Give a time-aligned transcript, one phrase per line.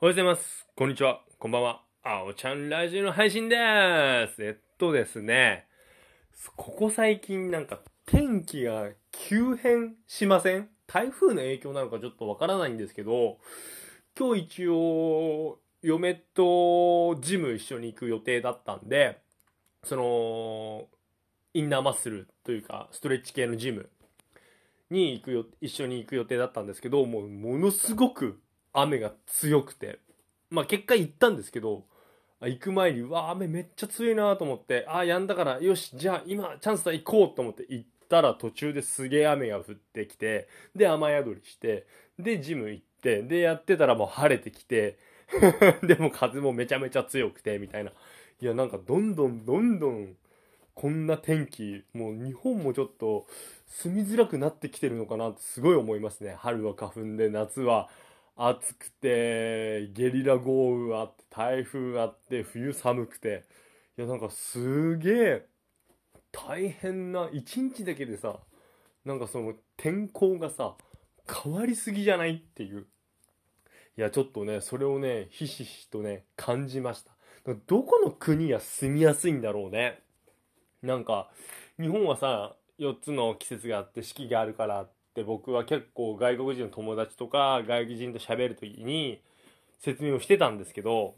[0.00, 0.66] おはようございます。
[0.74, 1.20] こんにちは。
[1.38, 1.80] こんばんは。
[2.02, 4.44] あおちゃんラジオの配信でーす。
[4.44, 5.68] えっとですね、
[6.56, 10.68] ここ最近なんか天気が急変しません？
[10.88, 13.38] 台風の影響なのかちょっとわからないんですけど、
[14.18, 19.20] 今日一応、嫁とジム一緒に行く予定だったんで、
[19.84, 20.88] その、
[21.54, 23.88] インナーマッスルというか、ストレッチ系のジム
[24.90, 28.40] に行くよ、一緒に行く予定だったんですけど、もうものすごく
[28.74, 30.00] 雨が強くて、
[30.50, 31.84] まあ結果行ったんですけど、
[32.40, 41.86] 行く前に、うわ、雨めっちゃ強いなと思って、ああ、やんだから、よし、じゃあ今チャンスだ行こうと思って行ったら途中ですげえ雨が降ってきて、で雨宿りして、
[42.18, 44.98] でジム行って、でやってたらもう晴れてきて、
[45.82, 47.92] でも風もめちゃめちゃ強くて、みたいな。
[48.40, 50.16] いや、なんかどんどんどんどん、
[50.74, 53.26] こんな天気、もう日本もちょっと
[53.68, 56.34] 住みづらくなってきてるのかなってすごい思いますね。
[56.38, 57.88] 春は花粉で、夏は
[58.36, 63.44] 暑くて、ゲリラ豪雨あって、台風あって、冬寒くて。
[63.96, 65.46] いや、なんかすげえ
[66.32, 68.40] 大変な、一日だけでさ、
[69.04, 70.76] なんかその天候がさ、
[71.44, 72.86] 変わりすぎじゃないっていう。
[73.96, 77.12] いや、ちょっとね、それをね、ひしひしとね、感じました。
[77.66, 80.02] どこの国が住みやすいんだろうね。
[80.82, 81.30] なんか、
[81.78, 89.22] 日本はさ、4つの季節があって四季があるからって僕は結構外国人の友達とか外国人と喋るときに
[89.80, 91.14] 説明をしてたんですけど、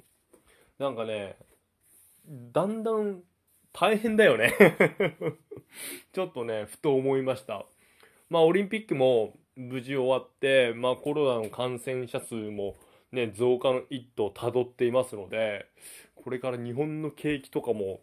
[0.78, 1.36] なんかね、
[2.52, 3.20] だんだん
[3.72, 4.54] 大変だよね。
[6.12, 7.66] ちょっとね、ふと思いました。
[8.28, 12.76] まあオリンピックも無事終わって、まあコロナの感染者数も
[13.12, 15.66] ね、増加の一途をたどっていますので、
[16.14, 18.00] これから日本の景気とかも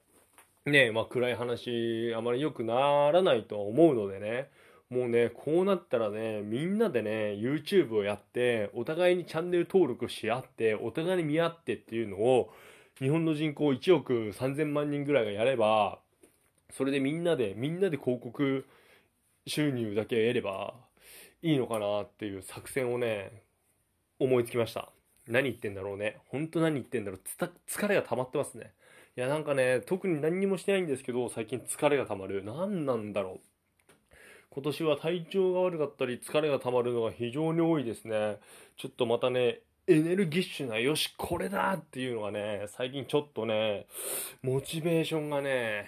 [0.66, 4.50] ねまあ暗い話あまり良くならないとは思うのでね
[4.94, 12.54] もうねこうなったらねみんなでね YouTube をやってお互いにチャンネル登録し合ってお互いに見合ってっていうのを
[13.00, 15.98] 日本の人口1億3000万人ぐらいがやれば
[16.72, 18.68] それでみんなでみんなで広告
[19.48, 20.76] 収入だけ得れば
[21.42, 23.42] いいのかなっていう作戦をね
[24.20, 24.90] 思いつきました。
[25.28, 26.18] 何言ってんだろうね。
[26.28, 27.22] 本当何言ってんだろう。
[27.68, 28.72] 疲れが溜まってますね。
[29.18, 32.44] いやなんかね特に何にもしてないんですけど最近疲れが溜まる。
[32.46, 33.53] 何なんだろう。
[34.54, 38.38] 今年は体調が悪かったり疲れが溜まるのが非常に多いですね。
[38.78, 43.88] ちょっとまたねエネルギッシュなよしこれだっていうのがね最近ちょっとね
[44.44, 45.88] モチベーションがね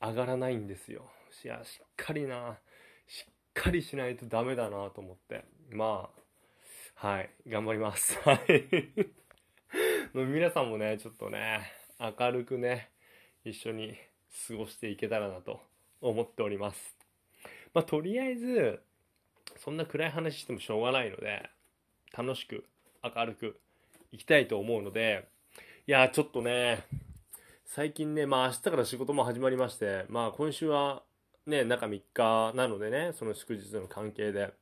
[0.00, 1.02] 上がらないんですよ。
[1.44, 2.56] いやしっかりな
[3.06, 5.44] しっかりしないとダメだなと思って。
[5.70, 6.08] ま
[6.96, 8.18] あはい頑張ります。
[8.24, 8.64] はい。
[10.14, 11.60] 皆さんもねちょっとね
[12.00, 12.88] 明るくね
[13.44, 13.98] 一緒に
[14.48, 15.60] 過ごしていけたらなと
[16.00, 16.99] 思っております。
[17.74, 18.80] まあとりあえず
[19.56, 21.48] そんな暗い話してもしょうがないので
[22.16, 22.64] 楽しく
[23.02, 23.56] 明るく
[24.12, 25.28] いきたいと思うので
[25.86, 26.84] いやちょっとね
[27.66, 31.02] 最近ねまあ明日から仕事も始まりましてまあ今週は
[31.46, 34.52] ね中3日なのでねその祝日の関係で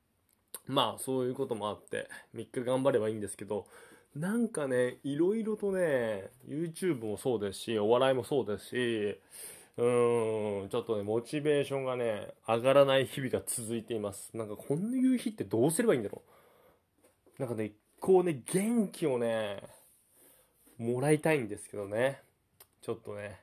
[0.66, 3.66] まあそういうこともあって3日頑張ればいいんですけど
[4.18, 9.20] なんかね、いろいろとね、YouTube もそうですし、お笑いもそうですし、
[9.78, 14.36] うん、ちょっとね、モチベーションがね、上がらない日々が続いています。
[14.36, 16.22] なんかこういう日ってどうすればいいんだろ
[17.38, 17.40] う。
[17.40, 19.62] なんかね、こうね、元気をね、
[20.78, 22.20] もらいたいんですけどね。
[22.82, 23.40] ちょっとね、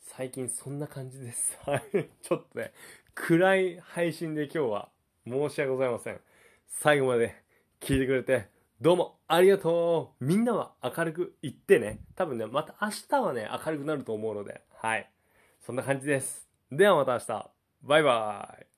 [0.00, 1.56] 最近そんな感じです。
[1.64, 1.82] はい。
[2.22, 2.72] ちょっとね、
[3.14, 4.88] 暗い配信で今日は
[5.24, 6.20] 申し訳ございません。
[6.66, 7.36] 最後まで
[7.80, 8.48] 聞いてくれて、
[8.80, 12.00] どうもありがとうみんなは明るく言ってね。
[12.16, 15.08] 多分ね、また明日はね、明るくなると思うので、はい。
[15.62, 16.48] そんな感じです。
[16.70, 17.50] ではまた明日。
[17.82, 18.71] バイバイ。